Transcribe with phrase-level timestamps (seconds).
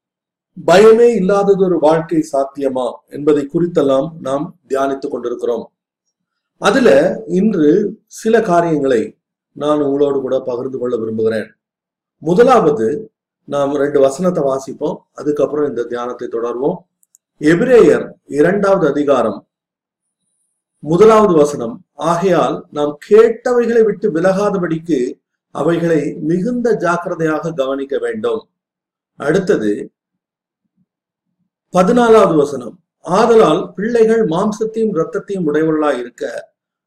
[0.67, 5.73] பயமே இல்லாதது ஒரு வாழ்க்கை சாத்தியமா என்பதை குறித்தெல்லாம் நாம் தியானித்துக் கொண்டிருக்கிறோம்.
[6.57, 6.89] அதுல
[7.27, 9.19] இன்று சில காரியங்களை
[9.53, 11.57] நான் உங்களோடு கூட பகிர்ந்து கொள்ள விரும்புகிறேன்.
[12.19, 13.13] முதலாவது
[13.53, 14.97] நாம் ரெண்டு வசனத்தை வாசிப்போம்.
[15.13, 16.77] அதுக்கப்புறம் இந்த தியானத்தை தொடர்வோம்.
[17.41, 19.39] எபிரேயர் இரண்டாவது அதிகாரம்
[20.83, 21.75] முதலாவது வசனம்.
[22.11, 25.01] ஆகையால் நாம் கேட்டவைகளை விட்டு விலகாதபடிக்கு
[25.51, 28.49] அவைகளை மிகுந்த ஜாக்கிரதையாக கவனிக்க வேண்டும்.
[29.17, 29.73] அடுத்தது
[31.73, 32.77] பதினாலாவது வசனம்.
[33.19, 36.25] ஆதலால் பிள்ளைகள் மாம்சத்தையும் இரத்தத்தையும் உடையவர்களாய் இருக்க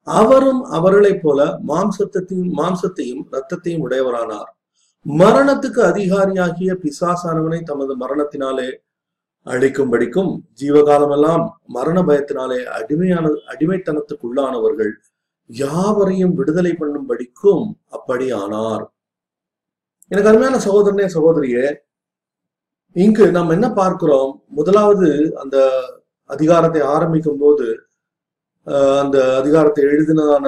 [0.08, 4.52] அவரும் அவர்களைப் போல மாம்சத்தையும் மாம்சத்தையும் இரத்தத்தையும் உடையவரானார்.
[5.06, 8.70] மரணத்துக்கு அதிகாரியாகிய பிசாசானவனை தமது மரணத்தினாலே
[9.46, 10.30] அழிக்கும்படிக்கும்
[10.60, 13.24] ஜீவகாலமெல்லாம் மரண பயத்தினாலே அடிமையான
[13.54, 14.94] அடிமைத்தனத்துக்குள்ளானவர்கள்
[15.50, 18.86] யாவரையும் விடுதலை பண்ணும்படிக்கும் அப்படி ஆனார்.
[20.12, 21.66] எனக்கு அருமையான சகோதரனே சகோதரியே
[22.96, 24.32] இங்கு நாம் என்ன பார்க்கிறோம்?
[24.52, 25.10] முதலாவது
[25.42, 25.58] அந்த
[26.30, 27.68] அதிகாரத்தை ஆரம்பிக்கும் போது
[28.68, 30.46] ஆஹ், அந்த அதிகாரத்தை எழுதினதான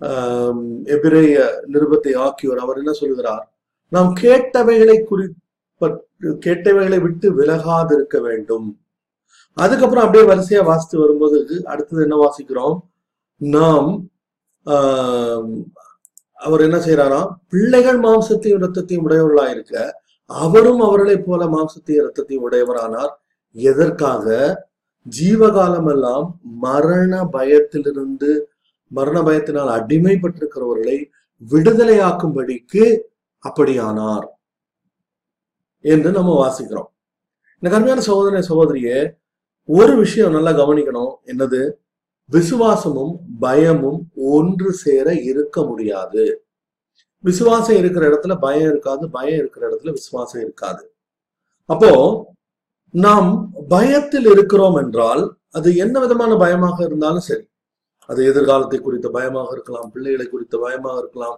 [0.00, 0.58] ஆஹ்,
[0.94, 1.36] எபிரேய
[1.72, 3.44] நிருபத்தை ஆக்கியோர் அவர் என்ன சொல்கிறார்?
[3.92, 5.26] நாம் கேட்டவைகளை குறி
[6.44, 8.66] கேட்டவைகளை விட்டு விலகாதிருக்க வேண்டும்.
[9.56, 12.76] அதுக்கப்புறம் அப்படியே வரிசையா வாசித்து வரும்போது அடுத்தது என்ன வாசிக்கிறோம்?
[13.40, 13.90] நாம்
[14.66, 15.50] ஆஹ்,
[16.38, 19.74] அவர் என்ன செய்யறாராம் பிள்ளைகள் மாம்சத்தையும் இரத்தத்தையும் உடையவர்களா இருக்க
[20.30, 23.12] அவரும் அவர்களைப் போல மாம்சத்தையும் இரத்தத்தையும் உடையவரானார்.
[23.56, 24.26] எதற்காக?
[25.06, 26.26] ஜீவகாலம் எல்லாம்
[26.60, 28.30] மரண பயத்திலிருந்து
[28.90, 30.96] மரண பயத்தினால் அடிமைப்பட்டிருக்கிறவர்களை
[31.42, 32.84] விடுதலையாக்கும்படிக்கு
[33.44, 34.26] அப்படியானார்
[35.84, 36.88] என்று நம்ம வாசிக்கிறோம்.
[37.62, 38.98] இந்த கருமையான சகோதரனை சகோதரியே
[39.68, 41.12] ஒரு விஷயம் நல்லா கவனிக்கணும்.
[41.26, 41.60] என்னது?
[42.30, 46.24] விசுவாசமும் பயமும் ஒன்று சேர இருக்க முடியாது.
[47.24, 50.82] விசுவாசம் இருக்கிற இடத்துல பயம் இருக்காது பயம் இருக்கிற இடத்துல விசுவாசம் இருக்காது.
[51.68, 51.92] அப்போ
[52.94, 53.28] நாம்
[53.68, 57.44] பயத்தில் இருக்கிறோம் என்றால் அது என்ன விதமான பயமாக இருந்தாலும் சரி.
[58.08, 61.36] அது எதிர்காலத்தை குறித்த பயமாக இருக்கலாம் பிள்ளைகளை குறித்த பயமாக இருக்கலாம்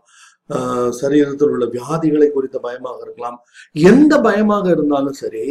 [1.01, 3.39] சரீரத்தில் உள்ள வியாதிகளை குறித்த பயமாக இருக்கலாம்.
[3.91, 5.47] எந்த பயமாக இருந்தாலும் சரி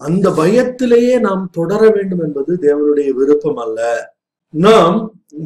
[0.00, 3.80] அந்த பயத்திலேயே நாம் தொடர வேண்டும் என்பது தேவனுடைய விருப்பம் அல்ல.
[4.54, 4.96] நாம்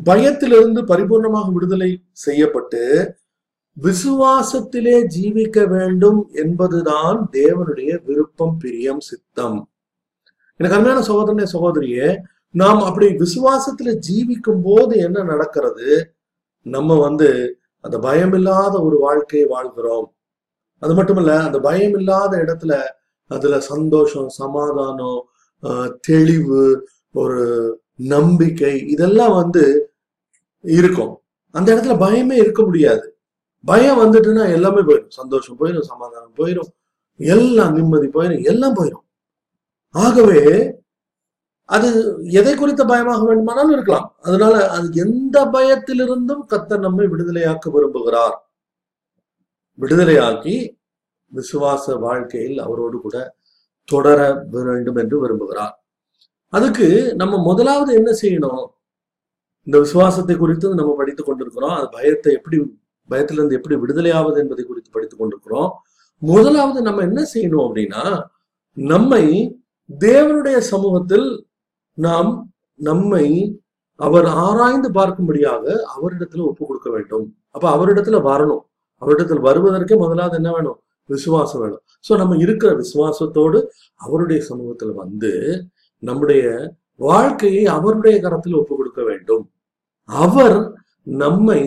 [0.05, 1.91] பயத்திலிருந்து பரிபூர்ணமாக விடுதலை
[2.27, 2.83] செய்யப்பட்டு
[3.77, 9.59] விசுவாசத்திலே ஜீவிக்க வேண்டும் என்பதுதான் தேவனுடைய விருப்பம் பிரியம் சித்தம்.
[10.61, 12.09] எனக்கு அருமையான சகோதரனே சகோதரியே
[12.55, 15.89] நாம் அப்படி விசுவாசத்துல ஜீவிக்கும் போது என்ன நடக்கிறது?
[16.67, 17.28] நம்ம வந்து
[17.84, 20.06] அந்த பயமில்லாத ஒரு வாழ்க்கையை வாழ்கிறோம்.
[20.83, 22.75] அது மட்டும் இல்ல அந்த பயம் இல்லாத இடத்துல
[23.31, 25.21] அதுல சந்தோஷம் சமாதானம்
[26.09, 26.62] தெளிவு
[27.15, 27.43] ஒரு
[28.12, 29.65] நம்பிக்கை இதெல்லாம் வந்து
[30.65, 31.12] இருக்கும்.
[31.55, 33.06] அந்த இடத்துல பயமே இருக்க முடியாது.
[33.65, 35.15] பயம் வந்துட்டுன்னா எல்லாமே போயிடும்.
[35.21, 36.71] சந்தோஷம் போயிடும் சமாதானம் போயிடும்
[37.21, 39.05] எல்லாம் நிம்மதி போயிடும் எல்லாம் போயிடும்.
[39.94, 40.41] ஆகவே
[41.64, 41.88] அது
[42.30, 44.14] எதை குறித்த பயமாக வேண்டுமானாலும் இருக்கலாம்.
[44.20, 48.36] அதனால அது எந்த பயத்திலிருந்தும் கத்தர் நம்மை விடுதலையாக்க விரும்புகிறார்.
[49.80, 50.76] விடுதலையாக்கி
[51.32, 53.36] விசுவாச வாழ்க்கையில் அவரோடு கூட
[53.84, 55.75] தொடர வேண்டும் என்று விரும்புகிறார்.
[56.48, 58.66] அதுக்கு நம்ம முதலாவது என்ன செய்யணும்?
[59.62, 61.70] இந்த விசுவாசத்தை குறித்து நம்ம படித்துக் கொண்டிருக்கிறோம்.
[61.70, 62.58] அது பயத்தை எப்படி
[63.08, 65.70] பயத்திலிருந்து எப்படி விடுதலையாவது என்பதை குறித்து படித்துக் கொண்டிருக்கிறோம்.
[66.19, 68.22] முதலாவது நம்ம என்ன செய்யணும் அப்படின்னா
[68.72, 69.25] நம்மை
[69.99, 71.46] தேவனுடைய சமூகத்தில்
[71.94, 73.26] நாம் நம்மை
[73.96, 75.64] அவர் ஆராய்ந்து பார்க்கும்படியாக
[75.96, 77.37] அவரிடத்துல ஒப்பு கொடுக்க வேண்டும்.
[77.50, 78.64] அப்ப அவரிடத்துல வரணும்.
[79.02, 80.79] அவரிடத்தில் வருவதற்கே முதலாவது என்ன வேணும்?
[81.05, 81.82] விசுவாசம் வேணும்.
[82.08, 85.32] சோ நம்ம இருக்கிற விசுவாசத்தோடு அவருடைய சமூகத்துல வந்து
[85.99, 89.50] நம்முடைய வாழ்க்கையை அவருடைய கரத்தில் ஒப்பு கொடுக்க வேண்டும்.
[90.05, 91.62] அவர் நம்மை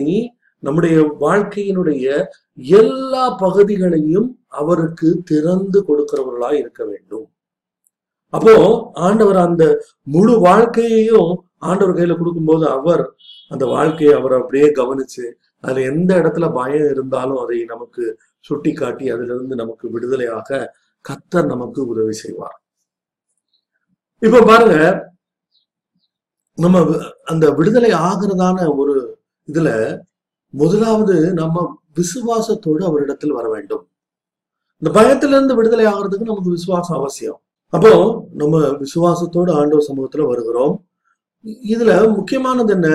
[0.58, 7.30] நம்முடைய வாழ்க்கையினுடைய எல்லா பகுதிகளையும் அவருக்கு திறந்து கொடுக்கிறவர்களாய் இருக்க வேண்டும்.
[8.32, 8.54] அப்போ
[8.92, 9.64] ஆண்டவர் அந்த
[10.02, 13.04] முழு வாழ்க்கையையும் ஆண்டவர் கையில கொடுக்கும்போது அவர்
[13.48, 15.24] அந்த வாழ்க்கையை அவர் அப்படியே கவனிச்சு
[15.64, 18.04] அதுல எந்த இடத்துல பயம் இருந்தாலும் அதை நமக்கு
[18.44, 20.58] சுட்டி காட்டி அதிலிருந்து நமக்கு விடுதலையாக
[21.04, 22.56] கத்தர் நமக்கு உதவி செய்வார்.
[24.22, 24.76] இப்ப பாருங்க
[26.58, 26.78] நம்ம
[27.24, 28.94] அந்த விடுதலை ஆகிறதான ஒரு
[29.48, 29.70] இதுல
[30.54, 31.56] முதலாவது நம்ம
[31.96, 33.84] விசுவாசத்தோடு அவரிடத்தில் வர வேண்டும்.
[34.82, 37.40] இந்த பயத்திலிருந்து விடுதலை ஆகிறதுக்கு நமக்கு விசுவாசம் அவசியம்.
[37.72, 37.92] அப்போ
[38.34, 40.74] நம்ம விசுவாசத்தோடு ஆண்டவர் சமூகத்துல வருகிறோம்.
[41.74, 42.88] இதுல முக்கியமானது என்ன?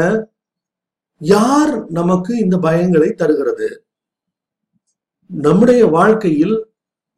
[1.17, 3.67] யார் நமக்கு இந்த பயங்களை தருகிறது?
[5.29, 6.55] நம்முடைய வாழ்க்கையில்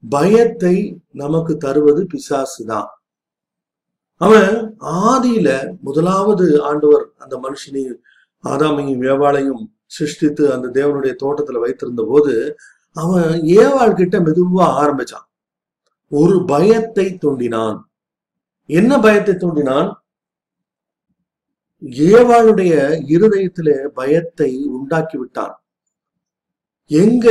[0.04, 0.76] பயத்தை
[1.12, 2.90] நமக்கு தருவது பிசாசு தான்.
[4.22, 5.50] அவன் ஆதியில
[5.82, 8.00] முதலாவது ஆண்டவர் அந்த மனுஷனையும்
[8.44, 12.34] ஆதாமையும் ஏவாளையும் சிருஷ்டித்து அந்த தேவனுடைய தோட்டத்துல வைத்திருந்த போது
[12.96, 13.32] அவன்
[13.62, 15.28] ஏவாள் கிட்ட மெதுவா ஆரம்பிச்சான்.
[16.22, 17.78] ஒரு பயத்தை தூண்டினான்.
[18.80, 19.90] என்ன பயத்தை தூண்டினான்?
[22.12, 22.74] ஏவாளுடைய
[23.16, 23.70] இருதயத்தில
[24.00, 25.56] பயத்தை உண்டாக்கி விட்டான்.
[26.92, 27.26] எங்க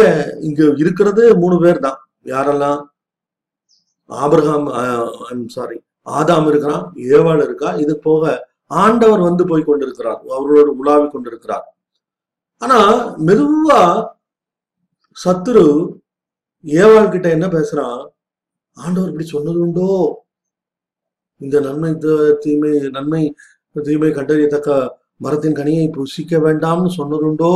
[0.48, 1.22] இங்க இருக்கிறது?
[1.42, 1.98] மூணு பேர் தான்.
[2.34, 2.80] யாரெல்லாம்?
[4.10, 4.66] ஆபிரகாம்
[5.56, 5.78] சாரி
[6.18, 6.84] ஆதாம் இருக்கிறான்
[7.14, 7.68] ஏவாள் இருக்கா?
[7.84, 8.32] இது போக
[8.82, 10.20] ஆண்டவர் வந்து போய் கொண்டிருக்கிறார்.
[10.34, 11.66] அவர்களோடு உலாவி கொண்டிருக்கிறார்.
[12.62, 12.78] ஆனா
[13.28, 13.80] மெதுவா
[15.16, 15.64] சத்துரு
[16.64, 17.98] ஏவாள் கிட்ட என்ன பேசுறான்?
[18.76, 19.88] ஆண்டவர் இப்படி சொன்னது உண்டோ?
[21.40, 21.90] இந்த நன்மை
[22.44, 23.22] தீமை நன்மை
[23.76, 24.70] தீமை கண்டறியத்தக்க
[25.24, 27.52] மரத்தின் கனியை புசிக்க வேண்டாம்னு சொன்னதுண்டோ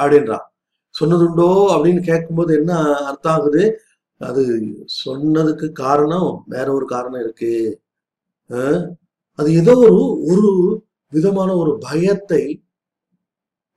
[0.00, 0.46] அப்படின்றான்
[0.94, 2.72] சொன்னதுண்டோ அப்படின்னு கேட்கும்போது என்ன
[3.08, 3.62] அர்த்தம் ஆகுது
[4.20, 4.42] அது
[5.04, 7.52] சொன்னதுக்கு காரணம் வேற ஒரு காரணம் இருக்கு.
[9.38, 9.98] அது ஏதோ ஒரு
[10.32, 10.50] ஒரு
[11.12, 12.42] விதமான ஒரு பயத்தை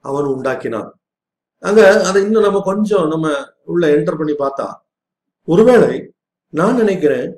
[0.06, 0.90] அவன் உண்டாக்கினான்.
[1.64, 3.28] அங்க அதை இன்னும் நம்ம கொஞ்சம் நம்ம
[3.72, 4.68] உள்ள என்டர் பண்ணி பார்த்தா
[5.48, 5.94] ஒருவேளை
[6.54, 7.30] நான் நினைக்கிறேன்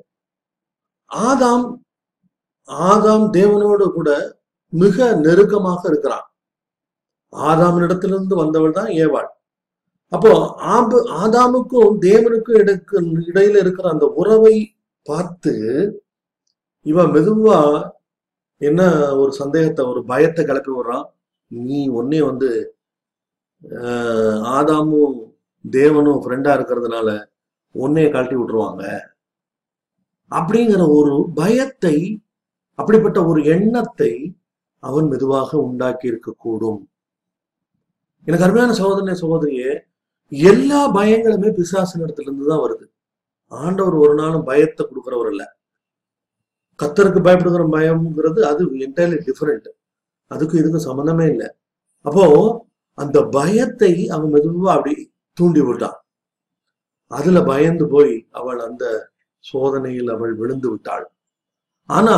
[1.12, 1.66] ஆதாம்
[2.90, 4.10] ஆதாம் தேவனோடு கூட
[4.74, 6.26] மிக நெருக்கமாக இருக்கிறான்.
[7.34, 9.30] ஆதாமினிடத்திலிருந்து வந்தவள் தான் ஏவாள்.
[10.12, 10.32] அப்போ
[10.76, 12.96] ஆபு ஆதாமுக்கும் தேவனுக்கும் இடக்கு
[13.28, 14.56] இடையில இருக்கிற அந்த உறவை
[15.06, 15.54] பார்த்து
[16.86, 17.60] இவன் மெதுவா
[18.62, 18.82] என்ன
[19.22, 21.06] ஒரு சந்தேகத்தை ஒரு பயத்தை கிளப்பி விடுறான்.
[21.52, 22.50] நீ ஒன்னே வந்து
[23.82, 25.18] ஆஹ், ஆதாமும்
[25.66, 27.10] தேவனும் ஃப்ரெண்டா இருக்கிறதுனால
[27.76, 28.84] உன்னைய கழட்டி விட்டுருவாங்க.
[30.32, 31.96] அப்படிங்கிற ஒரு பயத்தை
[32.80, 34.12] அப்படிப்பட்ட ஒரு எண்ணத்தை
[34.80, 36.82] அவன் மெதுவாக உண்டாக்கி இருக்கக்கூடும்.
[38.28, 39.72] எனக்கு அருமையான சகோதரனே சகோதரியே
[40.32, 42.86] எல்லா பயங்களுமே பிசாசினிடத்துல இருந்து தான் வருது.
[43.52, 45.44] ஆண்டவர் ஒரு நாளும் பயத்தை கொடுக்கிறவர் இல்ல
[46.80, 49.68] கத்தருக்கு பயப்படுகிற பயம்ங்கிறது அது என்டையர்லி டிஃப்ரெண்ட்
[50.32, 51.50] அதுக்கு இதுக்கு சம்மந்தமே இல்லை.
[52.06, 52.26] அப்போ
[52.98, 54.94] அந்த பயத்தை அவன் மெதுவா அப்படி
[55.38, 55.98] தூண்டி விட்டான்
[57.18, 58.86] அதுல பயந்து போய் அவள் அந்த
[59.44, 61.06] சோதனையில் அவள் விழுந்து விட்டாள்.
[61.90, 62.18] ஆனா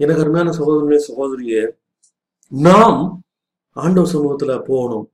[0.00, 1.62] எனக்கு அருமையான சகோதரனே சகோதரியே
[2.52, 3.00] நாம்
[3.76, 5.06] ஆண்டவர் சமூகத்துல போகணும்.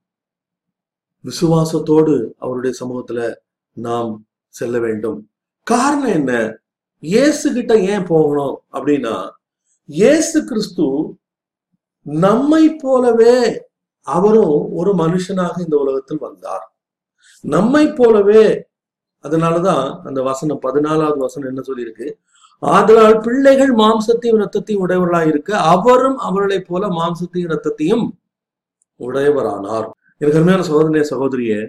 [1.24, 3.20] விசுவாசத்தோடு அவருடைய சமூகத்துல
[3.76, 4.10] நாம்
[4.54, 5.18] செல்ல வேண்டும்.
[5.66, 6.32] காரணம் என்ன?
[7.02, 9.16] இயேசு கிட்ட ஏன் போகணும் அப்படின்னா
[9.88, 10.86] இயேசு கிறிஸ்து
[12.06, 13.36] நம்மை போலவே
[14.06, 16.66] அவரும் ஒரு மனுஷனாக இந்த உலகத்தில் வந்தார்.
[17.44, 18.44] நம்மை போலவே
[19.26, 22.06] அதனாலதான் அந்த வசனம் பதினாலாவது வசனம் என்ன சொல்லியிருக்கு?
[22.62, 28.04] ஆதலால் பிள்ளைகள் மாம்சத்தையும் இரத்தத்தையும் உடையவர்களாக இருக்க அவரும் அவர்களைப் போல மாம்சத்தையும் இரத்தத்தையும்
[29.00, 29.88] உடையவரானார்.
[30.18, 31.60] எனக்கு அருமையான சகோதரிய சகோதரியே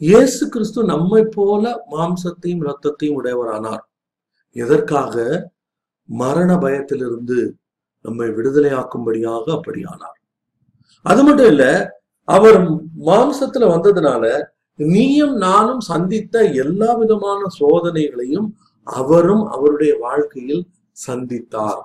[0.00, 3.82] இயேசு கிறிஸ்து நம்மை போல மாம்சத்தையும் இரத்தத்தையும் உடையவரானார்.
[4.56, 5.14] எதற்காக?
[6.08, 7.38] மரண பயத்திலிருந்து
[8.04, 10.16] நம்மை விடுதலையாக்கும்படியாக அப்படியானார்.
[11.04, 11.64] அது மட்டும் இல்ல
[12.28, 12.58] அவர்
[13.06, 14.24] மாம்சத்துல வந்ததுனால
[14.78, 18.48] நீயும் நானும் சந்தித்த எல்லா விதமான சோதனைகளையும்
[18.86, 20.64] அவரும் அவருடைய வாழ்க்கையில்
[21.06, 21.82] சந்தித்தார்.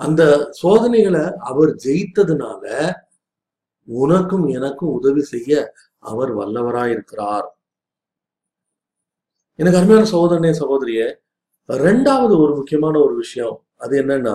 [0.00, 0.22] அந்த
[0.62, 2.64] சோதனைகளை அவர் ஜெயித்ததுனால
[3.88, 5.52] உனக்கும் எனக்கும் உதவி செய்ய
[5.98, 7.46] அவர் வல்லவராயிருக்கிறார்.
[9.58, 11.00] எனக்கு அருமையான சகோதரனே சகோதரிய
[11.68, 14.34] ரெண்டாவது ஒரு முக்கியமான ஒரு விஷயம் அது என்னன்னா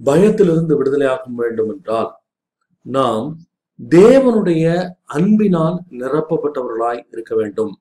[0.00, 2.10] பயத்திலிருந்து விடுதலையாக்க வேண்டும் என்றால்
[2.86, 3.26] நாம்
[3.88, 7.72] தேவனுடைய அன்பினால் நிரப்பப்பட்டவர்களாய் இருக்க வேண்டும்.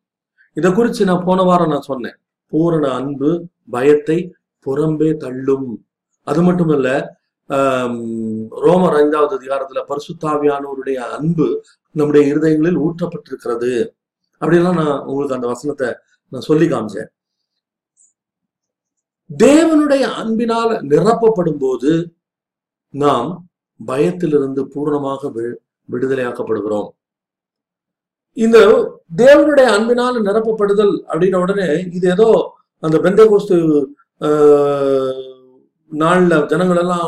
[0.54, 2.18] இதை குறித்து நான் போன வாரம் நான் சொன்னேன்.
[2.48, 5.86] பூரண அன்பு பயத்தை புறம்பே தள்ளும்.
[6.24, 7.18] அது மட்டுமல்ல
[7.50, 13.72] ஆம், ரோமர் ஐந்தாவது அதிகாரத்துல பரிசுத்தாவியானவருடைய அன்பு நம்முடைய இருதயங்களில் ஊற்றப்பட்டிருக்கிறது.
[14.42, 15.94] அப்படிலாம் நான் உங்களுக்கு அந்த வசனத்தை
[16.28, 17.10] நான் சொல்லி காமிச்சேன்.
[19.38, 22.18] தேவனுடைய அன்பினால் நிரப்பப்படும் போது
[22.90, 23.52] நாம்
[23.86, 25.32] பயத்திலிருந்து பூர்ணமாக
[25.90, 26.88] விடுதலையாக்கப்படுகிறோம்.
[28.38, 28.58] இந்த
[29.18, 32.28] தேவனுடைய அன்பினால் நிரப்பப்படுதல் அப்படின்ன உடனே இது ஏதோ
[32.84, 33.56] அந்த பெந்தகோஸ்து
[35.92, 37.08] நாள்ல ஜனங்கள் எல்லாம்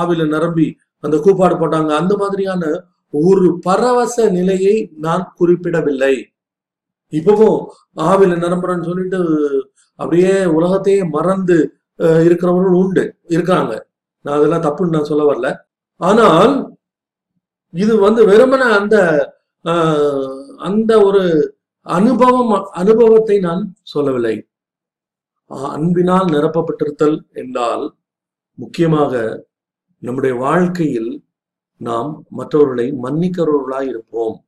[0.00, 0.66] ஆவில நிரம்பி
[1.04, 1.90] அந்த கூப்பாடு போட்டாங்க.
[2.00, 2.62] அந்த மாதிரியான
[3.14, 6.14] ஒரு பரவச நிலையை நான் குறிப்பிடவில்லை.
[7.12, 7.58] இப்பவும்
[8.06, 9.20] ஆவில நிரம்புறேன்னு சொல்லிட்டு
[9.98, 11.56] அப்படியே உலகத்தையே மறந்து
[11.98, 13.72] அஹ், இருக்கிறவர்கள் உண்டு இருக்காங்க.
[14.24, 15.48] நான் அதெல்லாம் தப்புன்னு நான் சொல்ல வரல.
[16.00, 16.52] ஆனால்
[17.72, 18.96] இது வந்து வெறுமன அந்த
[19.64, 21.22] ஆஹ், அந்த ஒரு
[21.80, 24.46] அனுபவம் அனுபவத்தை நான் சொல்லவில்லை.
[25.46, 27.94] அன்பினால் நிரப்பப்பட்டிருத்தல் என்றால்
[28.54, 29.44] முக்கியமாக
[29.98, 31.24] நம்முடைய வாழ்க்கையில்
[31.76, 34.44] நாம் மற்றவர்களை மன்னிக்கிறவர்களாய் இருப்போம்.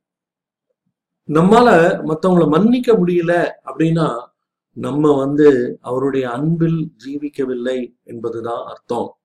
[1.27, 1.67] நம்மால
[2.03, 4.27] மற்றவங்களை மன்னிக்க முடியல அப்படின்னா
[4.73, 9.17] நம்ம வந்து அவருடைய அன்பில் ஜீவிக்கவில்லை என்பதுதான் அர்த்தம்.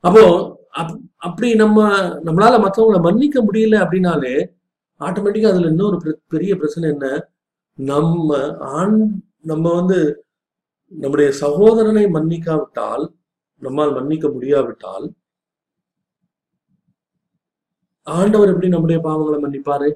[0.00, 0.24] அப்போ
[0.72, 1.78] அப்- அப்படி நம்ம
[2.24, 4.34] நம்மளால மற்றவங்களை மன்னிக்க முடியல அப்படின்னாலே
[5.00, 5.96] ஆட்டோமேட்டிக்கா அதுல இன்னொரு
[6.28, 7.06] பெரிய பிரச்சனை என்ன?
[7.78, 8.28] நம்ம
[8.72, 8.98] ஆண்
[9.42, 9.98] நம்ம வந்து
[10.92, 13.04] நம்முடைய சகோதரனை மன்னிக்காவிட்டால்
[13.62, 15.06] நம்மால் மன்னிக்க முடியாவிட்டால்
[18.06, 19.88] ஆண்டவர் எப்படி நம்முடைய பாவங்களை மன்னிப்பாரு?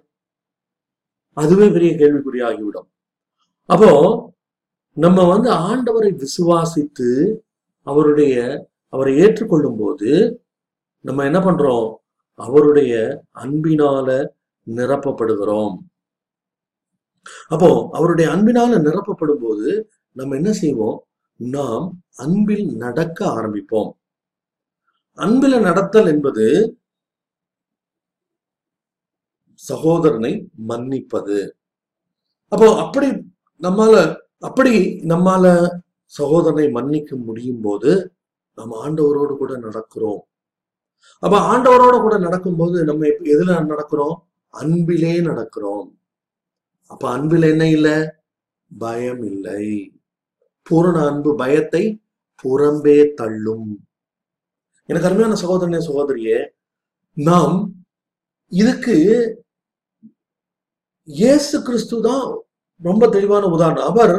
[1.37, 2.88] அதுவே பெரிய கேள்விக்குறி ஆகிவிடும்
[3.68, 3.90] அப்போ
[4.97, 7.09] நம்ம வந்து ஆண்டவரை விசுவாசித்து
[7.87, 8.35] அவருடைய
[8.92, 10.11] அவரை ஏற்றுக்கொள்ளும் போது
[11.07, 11.87] நம்ம என்ன பண்றோம்?
[12.41, 12.93] அவருடைய
[13.35, 14.09] அன்பினால
[14.67, 15.77] நிரப்பப்படுகிறோம்.
[17.49, 19.69] அப்போ அவருடைய அன்பினால நிரப்பப்படும் போது
[20.17, 20.99] நம்ம என்ன செய்வோம்?
[21.41, 21.87] நாம்
[22.25, 23.91] அன்பில் நடக்க ஆரம்பிப்போம்.
[25.19, 26.47] அன்பில நடத்தல் என்பது
[29.61, 30.33] சகோதரனை
[30.69, 31.39] மன்னிப்பது.
[32.53, 33.09] அப்போ அப்படி
[33.61, 33.95] நம்மால
[34.39, 34.73] அப்படி
[35.13, 35.45] நம்மால
[36.13, 37.93] சகோதரனை மன்னிக்க முடியும் போது
[38.59, 40.21] நம்ம ஆண்டவரோடு கூட நடக்கிறோம்.
[41.19, 44.17] அப்ப ஆண்டவரோட கூட நடக்கும்போது நம்ம எதுல நடக்கிறோம்?
[44.55, 45.87] அன்பிலே நடக்கிறோம்.
[46.87, 47.97] அப்ப அன்பில் என்ன இல்லை?
[48.79, 49.95] பயம் இல்லை.
[50.62, 52.00] பூரண அன்பு பயத்தை
[52.45, 53.69] புறம்பே தள்ளும்.
[54.88, 56.38] எனக்கு அருமையான சகோதரனே சகோதரியே
[57.12, 57.55] நாம்
[58.53, 58.97] இதுக்கு
[61.05, 62.25] இயேசு கிறிஸ்து தான்
[62.81, 63.85] ரொம்ப தெளிவான உதாரணம்.
[63.85, 64.15] அவர்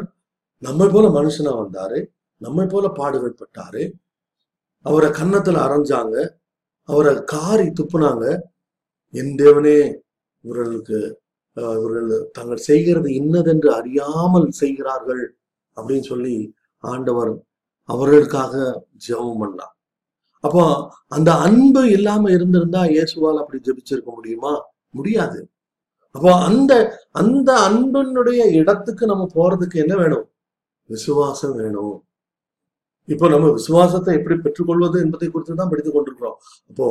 [0.58, 2.00] நம்மை போல மனுஷனா வந்தாரு
[2.42, 3.84] நம்மை போல பாடுகள் பட்டாரு.
[4.86, 6.16] அவரை கன்னத்துல அரைஞ்சாங்க.
[6.90, 8.26] அவரை காரி துப்புனாங்க.
[9.14, 9.80] என் தேவனே
[10.44, 11.00] இவர்களுக்கு
[11.78, 15.24] இவர்கள் தாங்கள் செய்கிறது இன்னதென்று அறியாமல் செய்கிறார்கள்
[15.78, 16.36] அப்படின்னு சொல்லி
[16.84, 17.32] ஆண்டவர்
[17.90, 18.54] அவர்களுக்காக
[19.08, 19.74] ஜெபம் பண்ணார்.
[20.44, 20.64] அப்போ
[21.08, 24.54] அந்த அன்பு இல்லாம இருந்திருந்தா இயேசுவால் அப்படி ஜெபிச்சிருக்க முடியுமா?
[24.90, 25.40] முடியாது.
[26.16, 26.74] அப்போ அந்த
[27.12, 30.26] அந்த அன்பினுடைய இடத்துக்கு நம்ம போறதுக்கு என்ன வேணும்?
[30.90, 31.96] விசுவாசம் வேணும்.
[33.10, 36.38] இப்போ நம்ம விசுவாசத்தை எப்படி பெற்றுக்கொள்வது என்பதை குறித்து தான் படித்துக் கொண்டிருக்கிறோம்.
[36.70, 36.88] அப்போ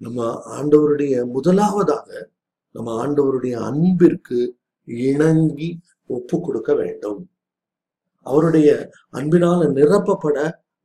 [0.00, 2.08] நம்ம ஆண்டவருடைய முதலாவதாக
[2.74, 4.38] நம்ம ஆண்டவருடைய அன்பிற்கு
[4.88, 5.68] இணங்கி
[6.10, 7.20] ஒப்பு கொடுக்க வேண்டும்.
[8.26, 8.68] அவருடைய
[9.18, 10.36] அன்பினால நிரப்பப்பட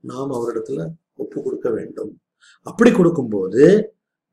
[0.04, 0.80] நாம் அவரிடத்துல
[1.16, 2.12] ஒப்பு கொடுக்க வேண்டும்.
[2.68, 3.64] அப்படி கொடுக்கும்போது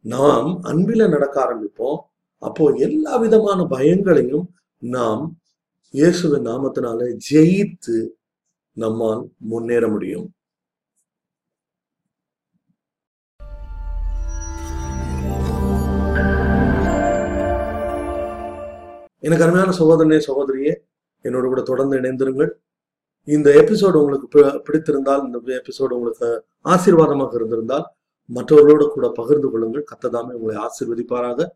[0.04, 1.98] நாம் அன்பில நடக்க ஆரம்பிப்போம்.
[2.42, 4.46] அப்போ எல்லா விதமான பயங்களையும்
[4.82, 5.22] நாம்
[5.94, 7.96] இயேசுவின் நாமத்தினால ஜெயித்து
[8.78, 10.32] நம்மால் முன்னேற முடியும்.
[19.18, 20.76] எனக்கு அருமையான சகோதரனே சகோதரியே
[21.22, 22.50] என்னோட கூட தொடர்ந்து இணைந்திருங்கள்.
[23.24, 27.90] இந்த எபிசோடு உங்களுக்கு பி- பிடித்திருந்தால் இந்த எபிசோடு உங்களுக்கு ஆசீர்வாதமாக இருந்திருந்தால்
[28.24, 29.84] மற்றவர்களோடு கூட பகிர்ந்து கொள்ளுங்கள்.
[29.94, 31.46] கத்ததாமே உங்களை ஆசீர்வதிப்பாராக.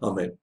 [0.00, 0.34] ஆமேன்.